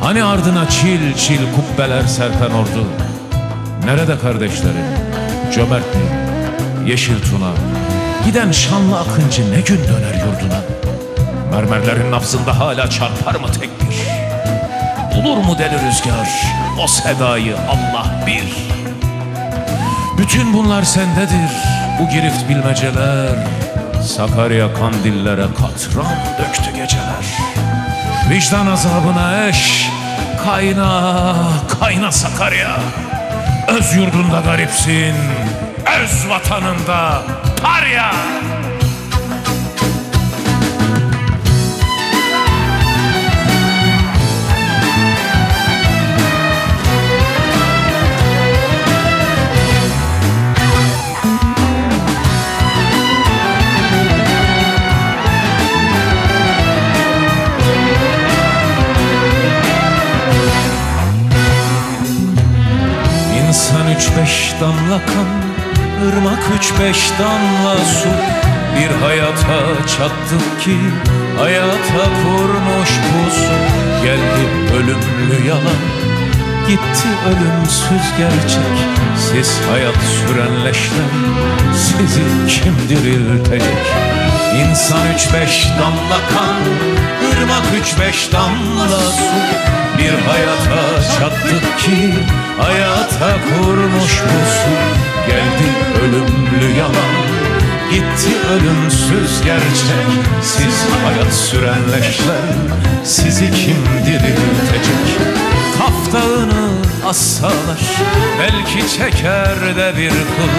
Hani 0.00 0.24
ardına 0.24 0.68
çil 0.68 1.14
çil 1.14 1.40
kubbeler 1.56 2.02
serpen 2.02 2.50
ordu. 2.50 2.86
Nerede 3.84 4.18
kardeşleri? 4.18 4.82
Cömertli, 5.54 6.00
Yeşil 6.86 7.20
Tuna. 7.20 7.50
Giden 8.24 8.52
şanlı 8.52 8.98
akıncı 8.98 9.52
ne 9.52 9.60
gün 9.60 9.78
döner 9.78 10.14
yurduna? 10.14 10.60
Mermerlerin 11.52 12.10
nabzında 12.12 12.58
hala 12.58 12.90
çarpar 12.90 13.34
mı 13.34 13.46
tekbir 13.52 13.98
Bulur 15.16 15.36
mu 15.36 15.58
deli 15.58 15.74
rüzgar 15.88 16.28
o 16.84 16.86
sedayı 16.86 17.56
Allah 17.56 18.26
bir 18.26 18.77
bütün 20.18 20.52
bunlar 20.52 20.82
sendedir. 20.82 21.50
Bu 22.00 22.08
girift 22.08 22.48
bilmeceler 22.48 23.36
Sakarya 24.02 24.74
kandillere 24.74 25.46
katran 25.58 26.16
döktü 26.38 26.70
geceler. 26.76 27.26
Vicdan 28.30 28.66
azabına 28.66 29.46
eş 29.48 29.88
Kayna, 30.44 31.34
kayna 31.80 32.12
Sakarya. 32.12 32.76
Öz 33.68 33.94
yurdunda 33.96 34.40
garipsin 34.40 35.14
Öz 36.02 36.28
vatanında 36.28 37.22
parya 37.62 38.12
damla 64.88 65.06
kan 65.06 66.08
ırmak 66.08 66.38
üç 66.58 66.72
beş 66.80 67.10
damla 67.18 67.76
su. 67.76 68.08
Bir 68.76 69.06
hayata 69.06 69.86
çattık 69.86 70.60
ki 70.62 70.76
Hayata 71.38 72.04
kurmuş 72.22 72.88
pusu 72.88 73.52
Geldi 74.04 74.74
ölümlü 74.76 75.48
yalan 75.48 75.82
Gitti 76.68 77.08
ölümsüz 77.28 78.12
gerçek. 78.18 78.76
Siz 79.16 79.60
hayat 79.70 79.96
sürenleşler 79.96 81.12
Sizi 81.74 82.22
kim 82.62 82.74
diriltecek 82.88 83.86
İnsan 84.56 85.00
üç 85.14 85.34
beş 85.34 85.68
damla 85.80 86.20
kan 86.34 86.62
ırmak 87.42 87.64
üç 87.80 88.00
beş 88.00 88.32
damla 88.32 88.88
su. 88.88 89.68
Bir 89.98 90.12
hayata 90.28 91.02
çattık 91.18 91.78
ki 91.78 92.14
Hayata 92.60 93.36
kurmuş 93.48 94.20
pusu 94.22 94.70
Geldi 95.26 95.68
ölümlü 96.02 96.78
yalan 96.78 97.28
Gitti 97.90 98.36
ölümsüz 98.52 99.42
gerçek. 99.44 100.08
Siz 100.42 100.86
hayat 101.04 101.32
sürenleşler 101.32 102.54
Sizi 103.04 103.50
kim 103.50 103.84
diriltecek? 104.06 105.18
Kaftağını 105.78 106.87
assalar 107.06 107.80
Belki 108.38 108.92
çeker 108.92 109.76
de 109.76 109.96
bir 109.96 110.10
kıl 110.10 110.52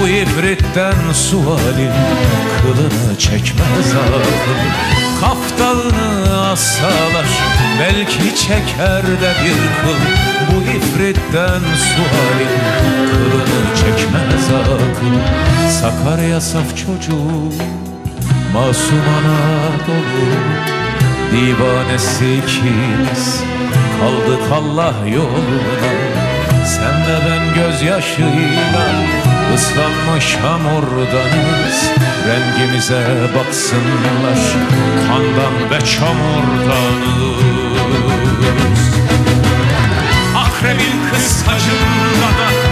Bu 0.00 0.08
ibritten 0.08 1.12
sualin 1.12 1.92
Kılını 2.62 3.18
çekmez 3.18 3.92
akıl 3.94 4.60
Kaftağını 5.20 6.50
assalar 6.50 7.26
Belki 7.80 8.36
çeker 8.36 9.02
de 9.02 9.32
bir 9.44 9.60
kıl 9.82 10.00
Bu 10.50 10.62
ifritten 10.62 11.60
sualin 11.60 12.54
Kılını 13.10 13.76
çekmez 13.76 14.48
akıl 14.48 15.14
Sakarya 15.70 16.40
saf 16.40 16.76
çocuğu 16.76 17.52
Masum 18.52 19.04
Anadolu 19.18 20.34
Divanesi 21.32 22.34
ikimiz 22.34 23.53
Kaldık 24.00 24.52
Allah 24.52 24.94
yoluna. 25.08 26.14
Sen 26.66 27.04
de 27.06 27.16
ben 27.26 27.54
gözyaşıyla 27.54 28.86
Islanmış 29.54 30.36
hamurdanız. 30.36 31.90
Rengimize 32.28 33.02
baksınlar 33.34 34.38
Kandan 35.08 35.70
ve 35.70 35.86
çamurdanız. 35.86 37.34
Akrebin 40.36 41.10
kıskacında 41.12 42.30
da 42.38 42.63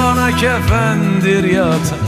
Bana 0.00 0.36
kefendir 0.36 1.44
yatak. 1.44 2.04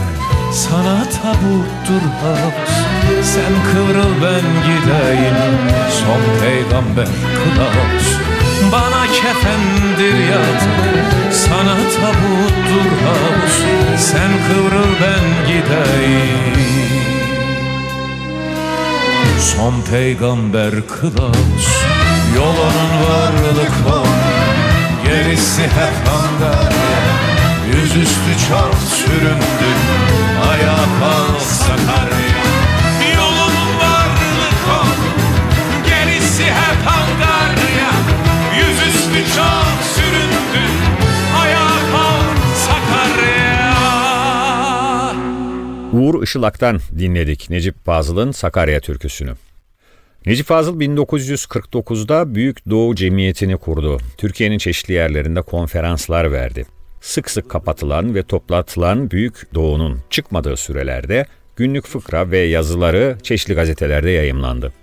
Sana 0.53 0.97
tabuttur 1.15 2.03
havuz 2.21 2.73
Sen 3.21 3.53
kıvrıl 3.71 4.13
ben 4.23 4.45
gideyim. 4.67 5.37
Son 5.99 6.23
peygamber 6.41 7.05
kılavuz 7.39 8.07
Bana 8.71 9.03
kefendir 9.07 10.17
yatak. 10.31 11.33
Sana 11.33 11.75
tabuttur 11.95 12.89
havuz 13.05 13.55
Sen 13.97 14.31
kıvrıl 14.47 14.93
ben 15.03 15.47
gideyim. 15.47 16.53
Son 19.39 19.73
peygamber 19.91 20.71
kılavuz 20.87 21.67
Yolunun 22.35 22.93
varlık 23.03 23.85
var 23.85 24.07
Gerisi 25.05 25.61
hep 25.61 26.07
angarya 26.07 26.92
Yüzüstü 27.95 28.47
çok 28.49 28.75
süründü 28.75 29.69
Ayağa 30.49 30.85
kal 30.99 31.39
Sakarya 31.39 32.43
Yolunun 33.15 33.79
varlık 33.79 34.67
var 34.69 34.97
Gerisi 35.85 36.43
hep 36.43 36.87
angarya 36.87 37.91
Yüzüstü 38.57 39.35
çok 39.35 39.83
süründü 39.83 40.63
Ayağa 41.41 41.79
kal 41.91 42.21
Sakarya 42.55 43.73
Uğur 45.91 46.23
Işılak'tan 46.23 46.79
dinledik 46.99 47.49
Necip 47.49 47.85
Fazıl'ın 47.85 48.31
Sakarya 48.31 48.79
türküsünü. 48.79 49.33
Necip 50.25 50.45
Fazıl 50.45 50.79
1949'da 50.79 52.35
Büyük 52.35 52.69
Doğu 52.69 52.95
Cemiyeti'ni 52.95 53.57
kurdu. 53.57 53.97
Türkiye'nin 54.17 54.57
çeşitli 54.57 54.93
yerlerinde 54.93 55.41
konferanslar 55.41 56.31
verdi. 56.31 56.65
Sık 57.03 57.29
sık 57.29 57.49
kapatılan 57.49 58.15
ve 58.15 58.23
toplatılan 58.23 59.11
Büyük 59.11 59.53
Doğu'nun 59.53 59.99
çıkmadığı 60.09 60.57
sürelerde 60.57 61.25
günlük 61.55 61.87
fıkra 61.87 62.31
ve 62.31 62.37
yazıları 62.37 63.17
çeşitli 63.23 63.53
gazetelerde 63.53 64.09
yayımlandı. 64.09 64.73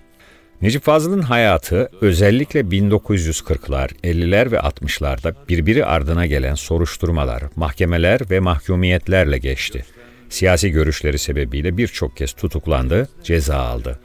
Necip 0.63 0.83
Fazıl'ın 0.83 1.23
hayatı 1.23 1.91
özellikle 2.01 2.61
1940'lar, 2.61 3.91
50'ler 4.05 4.51
ve 4.51 4.57
60'larda 4.57 5.35
birbiri 5.49 5.85
ardına 5.85 6.27
gelen 6.27 6.55
soruşturmalar, 6.55 7.43
mahkemeler 7.57 8.21
ve 8.31 8.41
mahkumiyetlerle 8.41 9.39
geçti. 9.39 9.85
Siyasi 10.29 10.71
görüşleri 10.71 11.19
sebebiyle 11.19 11.77
birçok 11.77 12.17
kez 12.17 12.33
tutuklandı, 12.33 13.09
ceza 13.23 13.57
aldı. 13.57 13.99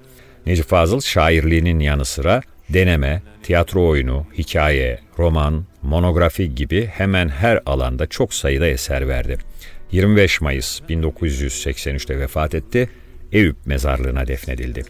Necip 0.46 0.66
Fazıl 0.66 1.02
şairliğinin 1.02 1.80
yanı 1.80 2.06
sıra 2.06 2.42
deneme, 2.70 3.22
tiyatro 3.44 3.88
oyunu, 3.88 4.26
hikaye, 4.38 5.00
roman, 5.20 5.66
monografi 5.86 6.56
gibi 6.56 6.86
hemen 6.86 7.30
her 7.30 7.60
alanda 7.66 8.08
çok 8.08 8.34
sayıda 8.34 8.68
eser 8.68 9.08
verdi. 9.08 9.38
25 9.92 10.42
Mayıs 10.42 10.82
1983'te 10.82 12.20
vefat 12.20 12.56
etti, 12.56 12.90
Eyüp 13.32 13.56
mezarlığına 13.66 14.28
defnedildi. 14.28 14.84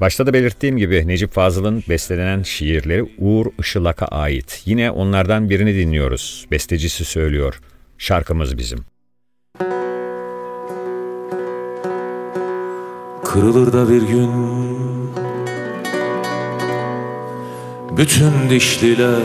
Başta 0.00 0.26
da 0.26 0.32
belirttiğim 0.32 0.76
gibi 0.76 1.08
Necip 1.08 1.32
Fazıl'ın 1.32 1.84
bestelenen 1.88 2.42
şiirleri 2.42 3.10
Uğur 3.18 3.46
Işılak'a 3.58 4.06
ait. 4.06 4.62
Yine 4.64 4.90
onlardan 4.90 5.50
birini 5.50 5.74
dinliyoruz. 5.74 6.46
Bestecisi 6.50 7.04
söylüyor. 7.04 7.60
Şarkımız 7.98 8.58
bizim. 8.58 8.78
Kırılır 13.24 13.72
da 13.72 13.90
bir 13.90 14.02
gün 14.02 14.30
Bütün 17.96 18.50
dişliler 18.50 19.22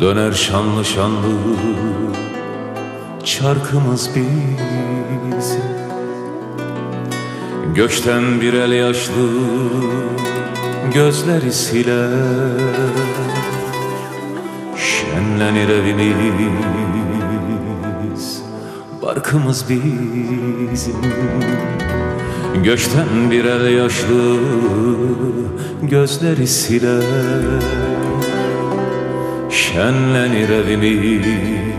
Döner 0.00 0.32
şanlı 0.32 0.84
şanlı 0.84 1.34
Çarkımız 3.24 4.10
bizim. 4.16 5.62
Gökten 7.74 8.40
bir 8.40 8.52
el 8.52 8.72
yaşlı 8.72 9.28
Gözleri 10.94 11.52
siler. 11.52 12.10
Şenlenir 14.76 15.68
evimiz 15.68 16.88
Barkımız 19.02 19.64
bizim 19.68 20.96
Gökten 22.54 23.30
bir 23.30 23.44
el 23.44 23.70
yaşlı 23.70 24.38
Gözleri 25.82 26.46
siler 26.46 27.02
Şenlenir 29.50 30.48
evimiz 30.48 31.78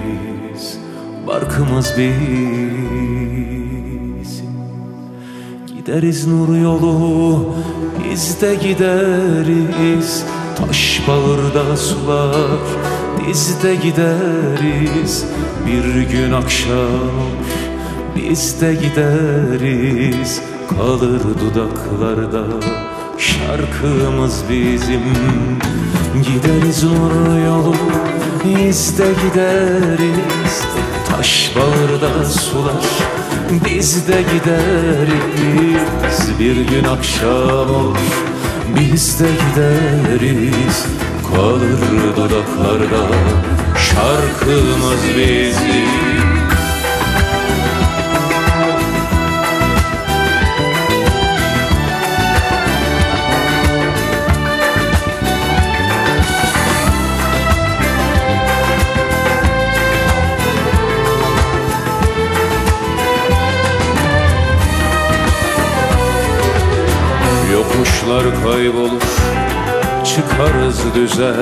Barkımız 1.27 1.93
bizim 1.97 2.89
Gideriz 5.75 6.27
nur 6.27 6.57
yolu 6.57 7.55
Biz 8.03 8.41
de 8.41 8.55
gideriz. 8.55 10.23
Taş 10.55 11.01
bağırda 11.07 11.77
sular 11.77 12.59
Biz 13.27 13.63
de 13.63 13.75
gideriz. 13.75 15.25
Bir 15.67 16.01
gün 16.01 16.31
akşam 16.31 17.11
Biz 18.15 18.61
de 18.61 18.73
gideriz 18.73 20.38
Kalır 20.79 21.21
dudaklarda 21.21 22.43
Şarkımız 23.17 24.43
bizim. 24.49 25.01
Gideriz 26.13 26.83
nur 26.83 27.45
yolu 27.45 27.75
Biz 28.45 28.97
de 28.97 29.07
gideriz. 29.23 30.63
Taş 31.09 31.51
bağırda 31.55 32.25
sular 32.25 32.85
Biz 33.65 34.07
de 34.07 34.21
gideriz. 34.21 36.39
Bir 36.39 36.55
gün 36.55 36.83
akşam 36.83 37.75
olur 37.75 37.97
Biz 38.79 39.19
de 39.19 39.29
gideriz. 39.29 40.85
Kalır 41.35 42.15
dudaklarda 42.17 43.07
Şarkımız 43.77 45.03
bizim 45.17 46.08
Yokuşlar 68.09 68.43
kaybolur 68.43 69.01
Çıkarız 70.05 70.95
düze 70.95 71.33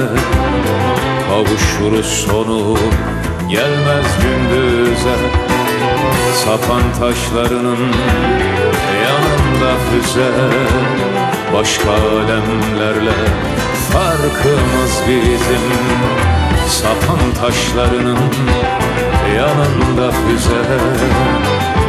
Kavuşuruz 1.30 2.06
sonu 2.06 2.78
Gelmez 3.50 4.06
gündüze. 4.22 5.16
Sapan 6.36 6.82
taşlarının 7.00 7.94
Yanında 9.04 9.74
füze. 9.92 10.32
Başka 11.54 11.92
alemlerle 11.92 13.18
Farkımız 13.94 15.02
bizim. 15.08 15.68
Sapan 16.68 17.20
taşlarının 17.42 18.18
Yanında 19.36 20.12
füze. 20.12 20.64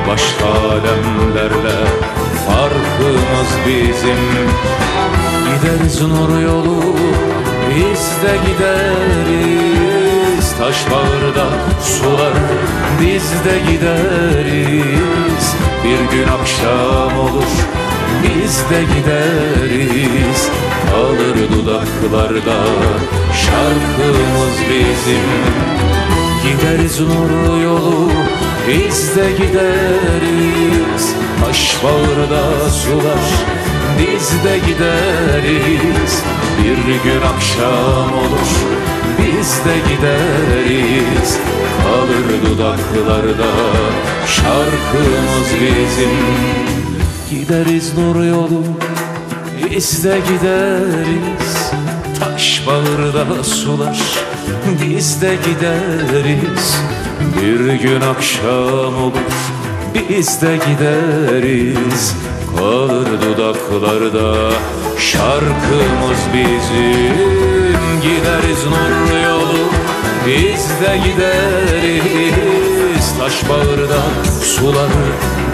Başka 0.09 0.47
alemlerle 0.47 2.18
Farkımız 2.49 3.51
bizim. 3.67 4.49
Gideriz 5.49 6.01
nur 6.03 6.43
yolu 6.43 6.83
Biz 7.71 8.23
de 8.23 8.35
gideriz. 8.47 10.07
Taş 10.59 10.77
bağırda 10.91 11.47
sular 11.83 12.33
Biz 13.01 13.45
de 13.45 13.59
gideriz. 13.73 15.47
Bir 15.85 16.17
gün 16.17 16.29
akşam 16.29 17.19
olur 17.19 17.69
biz 18.23 18.71
de 18.71 18.83
gideriz. 18.83 20.49
Kalır 20.91 21.51
dudaklarda 21.53 22.65
şarkımız 23.35 24.57
bizim 24.71 25.78
Gideriz 26.43 27.01
nurlu 27.01 27.63
yolu 27.63 28.11
biz 28.69 29.17
de 29.17 29.31
gideriz. 29.33 31.15
Taş 31.45 31.77
bağırda 31.85 32.71
sular 32.71 33.25
biz 33.99 34.45
de 34.45 34.59
gideriz. 34.59 36.23
Bir 36.59 37.11
gün 37.11 37.21
akşam 37.23 38.13
olur 38.13 38.49
biz 39.19 39.65
de 39.65 39.79
gideriz. 39.89 41.39
Kalır 41.83 42.43
dudaklarda 42.47 43.53
şarkımız 44.27 45.49
bizim. 45.61 46.11
Gideriz 47.31 47.99
nur 47.99 48.25
yolu 48.25 48.63
biz 49.71 50.05
de 50.05 50.21
gideriz. 50.29 51.73
Taş 52.21 52.63
bağırda 52.67 53.45
sular 53.45 54.28
biz 54.83 55.23
de 55.23 55.37
gideriz. 55.45 56.81
Bir 57.43 57.75
gün 57.75 58.01
akşam 58.01 59.03
olur. 59.03 59.13
Biz 60.09 60.43
de 60.43 60.57
gideriz. 60.57 62.15
Kalır 62.57 63.09
dudaklarda 63.23 64.51
şarkımız 64.99 66.21
bizim. 66.35 67.17
Gideriz 68.03 68.65
nur 68.65 69.23
yolu. 69.29 69.69
Biz 70.27 70.69
de 70.81 70.99
gideriz. 71.05 72.39
Taş 73.19 73.49
bağırda 73.49 74.03
sular. 74.45 74.91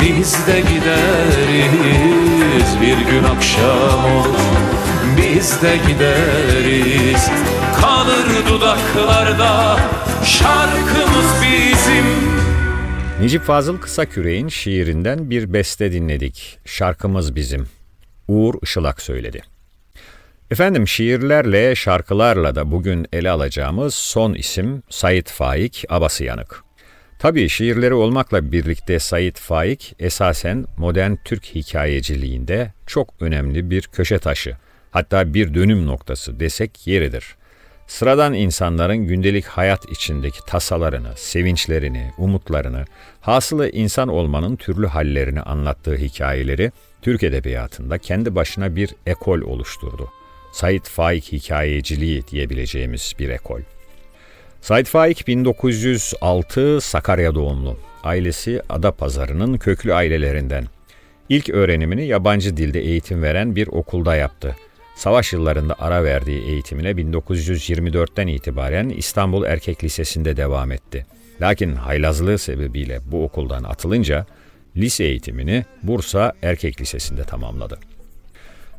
Biz 0.00 0.46
de 0.46 0.60
gideriz. 0.60 2.00
Bir 2.80 3.12
gün 3.12 3.24
akşam 3.24 4.04
olur 4.16 4.73
biz 5.16 5.62
de 5.62 5.76
gideriz 5.88 7.30
Kalır 7.80 8.46
dudaklarda 8.48 9.80
şarkımız 10.24 11.42
bizim 11.42 12.04
Necip 13.20 13.42
Fazıl 13.42 13.78
Kısaküre'in 13.78 14.48
şiirinden 14.48 15.30
bir 15.30 15.52
beste 15.52 15.92
dinledik. 15.92 16.58
Şarkımız 16.64 17.36
bizim. 17.36 17.66
Uğur 18.28 18.54
Işılak 18.62 19.02
söyledi. 19.02 19.42
Efendim 20.50 20.88
şiirlerle, 20.88 21.74
şarkılarla 21.74 22.54
da 22.54 22.70
bugün 22.70 23.06
ele 23.12 23.30
alacağımız 23.30 23.94
son 23.94 24.34
isim 24.34 24.82
Sait 24.90 25.30
Faik 25.30 25.84
Abasıyanık. 25.88 26.64
Tabii 27.18 27.48
şiirleri 27.48 27.94
olmakla 27.94 28.52
birlikte 28.52 28.98
Sait 28.98 29.38
Faik 29.38 29.94
esasen 29.98 30.66
modern 30.76 31.14
Türk 31.24 31.44
hikayeciliğinde 31.44 32.72
çok 32.86 33.14
önemli 33.20 33.70
bir 33.70 33.82
köşe 33.82 34.18
taşı. 34.18 34.56
Hatta 34.94 35.34
bir 35.34 35.54
dönüm 35.54 35.86
noktası 35.86 36.40
desek 36.40 36.86
yeridir. 36.86 37.36
Sıradan 37.86 38.34
insanların 38.34 38.96
gündelik 38.96 39.44
hayat 39.44 39.90
içindeki 39.90 40.38
tasalarını, 40.46 41.08
sevinçlerini, 41.16 42.12
umutlarını, 42.18 42.84
hasılı 43.20 43.70
insan 43.70 44.08
olmanın 44.08 44.56
türlü 44.56 44.86
hallerini 44.86 45.40
anlattığı 45.40 45.96
hikayeleri 45.96 46.72
Türk 47.02 47.22
edebiyatında 47.22 47.98
kendi 47.98 48.34
başına 48.34 48.76
bir 48.76 48.94
ekol 49.06 49.40
oluşturdu. 49.40 50.10
Sait 50.52 50.88
Faik 50.88 51.32
hikayeciliği 51.32 52.26
diyebileceğimiz 52.26 53.12
bir 53.18 53.28
ekol. 53.28 53.60
Sait 54.60 54.86
Faik 54.86 55.28
1906 55.28 56.80
Sakarya 56.80 57.34
doğumlu. 57.34 57.78
Ailesi 58.04 58.62
Adapazarı'nın 58.68 59.58
köklü 59.58 59.94
ailelerinden. 59.94 60.64
İlk 61.28 61.50
öğrenimini 61.50 62.06
yabancı 62.06 62.56
dilde 62.56 62.80
eğitim 62.80 63.22
veren 63.22 63.56
bir 63.56 63.66
okulda 63.66 64.16
yaptı. 64.16 64.56
Savaş 64.94 65.32
yıllarında 65.32 65.74
ara 65.78 66.04
verdiği 66.04 66.42
eğitimine 66.42 66.90
1924'ten 66.90 68.26
itibaren 68.26 68.88
İstanbul 68.88 69.44
Erkek 69.44 69.84
Lisesi'nde 69.84 70.36
devam 70.36 70.72
etti. 70.72 71.06
Lakin 71.40 71.74
haylazlığı 71.74 72.38
sebebiyle 72.38 73.00
bu 73.06 73.24
okuldan 73.24 73.64
atılınca 73.64 74.26
lise 74.76 75.04
eğitimini 75.04 75.64
Bursa 75.82 76.32
Erkek 76.42 76.80
Lisesi'nde 76.80 77.24
tamamladı. 77.24 77.78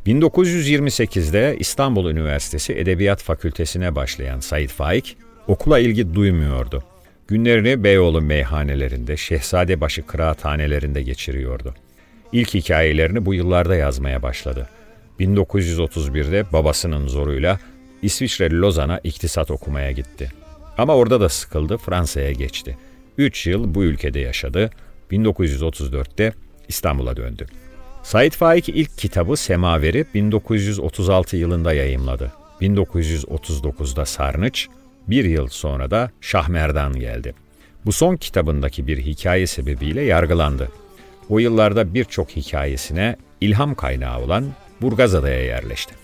1928'de 0.05 1.55
İstanbul 1.59 2.11
Üniversitesi 2.11 2.73
Edebiyat 2.73 3.23
Fakültesine 3.23 3.95
başlayan 3.95 4.39
Said 4.39 4.69
Faik 4.69 5.17
okula 5.47 5.79
ilgi 5.79 6.13
duymuyordu. 6.13 6.83
Günlerini 7.27 7.83
Beyoğlu 7.83 8.21
meyhanelerinde, 8.21 9.17
Şehzadebaşı 9.17 10.05
kıraathanelerinde 10.05 11.01
geçiriyordu. 11.01 11.75
İlk 12.31 12.53
hikayelerini 12.53 13.25
bu 13.25 13.33
yıllarda 13.33 13.75
yazmaya 13.75 14.23
başladı. 14.23 14.69
1931'de 15.19 16.53
babasının 16.53 17.07
zoruyla 17.07 17.59
İsviçre 18.01 18.51
Lozan'a 18.51 18.99
iktisat 19.03 19.51
okumaya 19.51 19.91
gitti. 19.91 20.31
Ama 20.77 20.95
orada 20.95 21.21
da 21.21 21.29
sıkıldı, 21.29 21.77
Fransa'ya 21.77 22.31
geçti. 22.31 22.77
3 23.17 23.47
yıl 23.47 23.75
bu 23.75 23.83
ülkede 23.83 24.19
yaşadı. 24.19 24.69
1934'te 25.11 26.33
İstanbul'a 26.67 27.17
döndü. 27.17 27.45
Said 28.03 28.31
Faik 28.31 28.69
ilk 28.69 28.97
kitabı 28.97 29.37
Semaveri 29.37 30.05
1936 30.13 31.37
yılında 31.37 31.73
yayımladı. 31.73 32.31
1939'da 32.61 34.05
Sarnıç, 34.05 34.67
bir 35.07 35.25
yıl 35.25 35.47
sonra 35.47 35.91
da 35.91 36.11
Şahmerdan 36.21 36.99
geldi. 36.99 37.33
Bu 37.85 37.91
son 37.91 38.15
kitabındaki 38.15 38.87
bir 38.87 38.97
hikaye 38.97 39.47
sebebiyle 39.47 40.01
yargılandı. 40.01 40.71
O 41.29 41.39
yıllarda 41.39 41.93
birçok 41.93 42.29
hikayesine 42.29 43.15
ilham 43.41 43.75
kaynağı 43.75 44.21
olan 44.21 44.45
Burgazada'ya 44.81 45.43
yerleşti. 45.43 45.95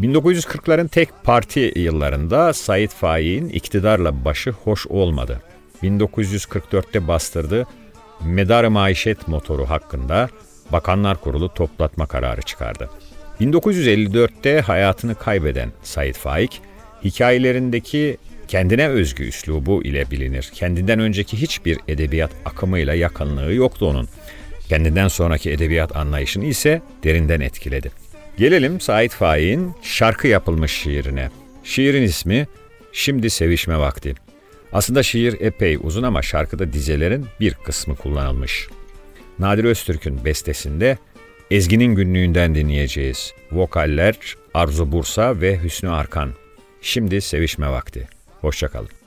1940'ların 0.00 0.88
tek 0.88 1.08
parti 1.24 1.72
yıllarında 1.76 2.52
Said 2.52 2.90
Faik'in 2.90 3.48
iktidarla 3.48 4.24
başı 4.24 4.50
hoş 4.50 4.86
olmadı. 4.86 5.42
1944'te 5.82 7.08
bastırdığı 7.08 7.66
Medar-ı 8.24 8.70
Maişet 8.70 9.28
motoru 9.28 9.70
hakkında 9.70 10.28
Bakanlar 10.72 11.20
Kurulu 11.20 11.54
toplatma 11.54 12.06
kararı 12.06 12.42
çıkardı. 12.42 12.90
1954'te 13.40 14.60
hayatını 14.60 15.14
kaybeden 15.14 15.72
Said 15.82 16.14
Faik, 16.14 16.60
hikayelerindeki 17.04 18.16
kendine 18.48 18.88
özgü 18.88 19.24
üslubu 19.24 19.82
ile 19.82 20.10
bilinir. 20.10 20.50
Kendinden 20.54 20.98
önceki 20.98 21.42
hiçbir 21.42 21.78
edebiyat 21.88 22.30
akımıyla 22.44 22.94
yakınlığı 22.94 23.54
yoktu 23.54 23.86
onun. 23.86 24.08
Kendinden 24.68 25.08
sonraki 25.08 25.50
edebiyat 25.50 25.96
anlayışını 25.96 26.44
ise 26.44 26.82
derinden 27.04 27.40
etkiledi. 27.40 27.90
Gelelim 28.38 28.80
Said 28.80 29.10
Faik'in 29.10 29.74
şarkı 29.82 30.28
yapılmış 30.28 30.72
şiirine. 30.72 31.30
Şiirin 31.64 32.02
ismi 32.02 32.46
Şimdi 32.92 33.30
Sevişme 33.30 33.78
Vakti. 33.78 34.14
Aslında 34.72 35.02
şiir 35.02 35.40
epey 35.40 35.78
uzun 35.82 36.02
ama 36.02 36.22
şarkıda 36.22 36.72
dizelerin 36.72 37.26
bir 37.40 37.54
kısmı 37.54 37.96
kullanılmış. 37.96 38.68
Nadir 39.38 39.64
Öztürk'ün 39.64 40.24
bestesinde 40.24 40.98
Ezgi'nin 41.50 41.94
günlüğünden 41.94 42.54
dinleyeceğiz. 42.54 43.32
Vokaller 43.52 44.36
Arzu 44.54 44.92
Bursa 44.92 45.40
ve 45.40 45.62
Hüsnü 45.62 45.90
Arkan. 45.90 46.32
Şimdi 46.82 47.20
sevişme 47.20 47.68
vakti. 47.70 48.08
Hoşçakalın. 48.40 48.97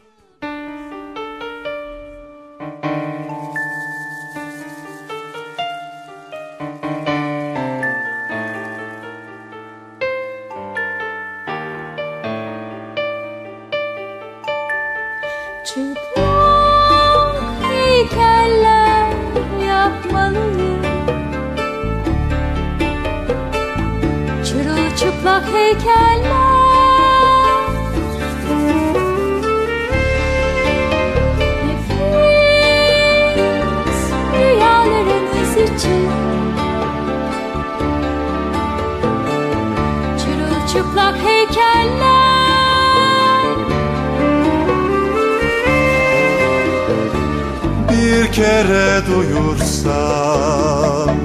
Kere 49.31 49.39
duyursam 49.39 51.15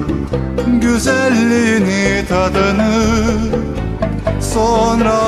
güzelliğini 0.81 2.25
tadını 2.29 2.93
sonra 4.41 5.19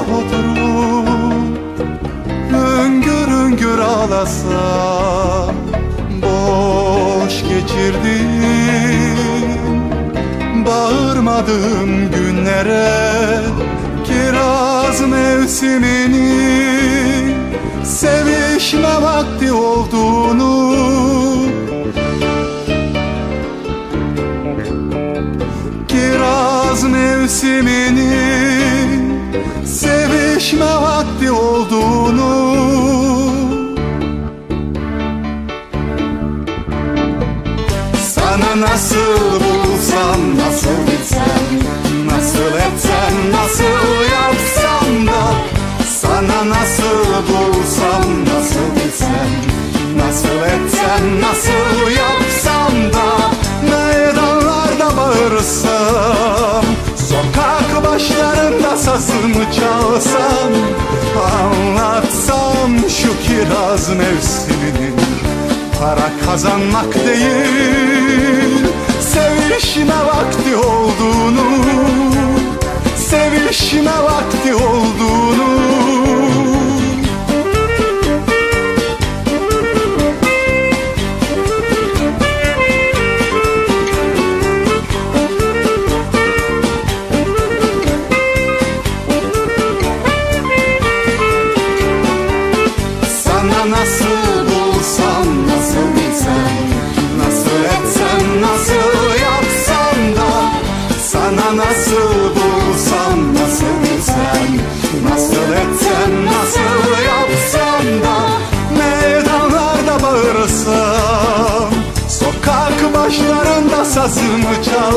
oturup 0.00 1.08
hüngür 2.50 3.28
hüngür 3.28 3.78
ağlasam 3.78 5.54
boş 6.22 7.42
geçirdim 7.42 8.36
bağ 10.66 10.86
Unutamadığım 11.26 12.10
günlere 12.10 13.42
Kiraz 14.04 15.00
mevsimini 15.00 16.56
Sevişme 17.84 19.02
vakti 19.02 19.52
olduğunu 19.52 20.95
mevsimini 27.46 28.26
Sevişme 29.66 30.64
vakti 30.64 31.30
olduğunu. 31.30 32.56
Sana 38.14 38.60
nasıl 38.60 39.32
bulsam, 39.32 40.20
nasıl 40.38 40.86
bilsem 40.86 41.46
Nasıl 42.06 42.54
etsem, 42.56 43.32
nasıl 43.32 44.02
yapsam 44.12 45.06
da. 45.06 45.34
Sana 46.00 46.48
nasıl 46.48 47.06
bulsam, 47.28 48.24
nasıl 48.24 48.84
bilsem 48.84 49.30
Nasıl 49.96 50.28
etsem, 50.28 51.20
nasıl 51.20 51.95
kiraz 63.86 63.98
mevsiminin 63.98 64.94
Para 65.80 66.10
kazanmak 66.26 66.94
değil. 66.94 68.66
Sevişme 69.00 70.06
vakti 70.06 70.56
olduğunu 70.56 71.64
Sevişme 72.96 74.02
vakti 74.02 74.54
olduğunu 74.54 76.35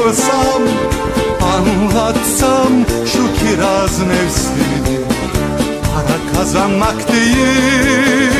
çalsam 0.09 0.61
Anlatsam 1.41 2.85
şu 3.05 3.33
kiraz 3.39 3.99
mevsimini 3.99 4.99
Para 5.83 6.33
kazanmak 6.33 7.11
değil 7.11 8.31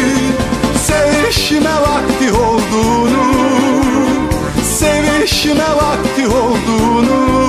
Sevişme 0.84 1.74
vakti 1.74 2.34
olduğunu 2.34 3.30
Sevişme 4.64 5.70
vakti 5.76 6.28
olduğunu. 6.28 7.40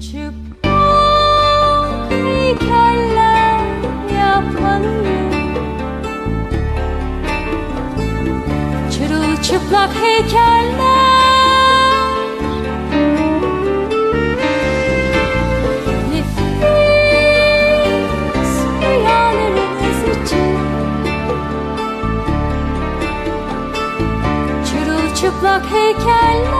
Çıplak 0.00 2.10
heykeller 2.10 3.60
yapmalıyım 4.18 5.54
Çırılçıplak 8.90 9.90
heykeller 10.02 11.09
Çırılçıplak 25.50 25.72
heykeller. 25.72 26.50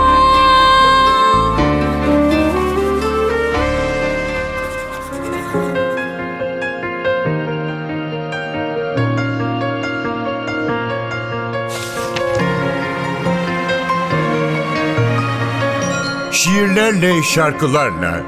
Şiirlerle, 16.33 17.23
şarkılarla. 17.23 18.21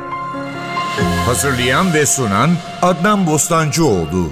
Hazırlayan 1.26 1.94
ve 1.94 2.06
sunan 2.06 2.50
Adnan 2.82 3.26
Bostancıoğlu 3.26 4.30